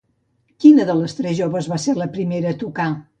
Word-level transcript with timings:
Quina 0.63 0.87
de 0.89 0.95
les 1.01 1.21
joves 1.41 1.67
va 1.75 1.79
ser 1.85 1.95
la 2.01 2.09
primera 2.17 2.55
a 2.57 2.59
tocar? 2.65 2.89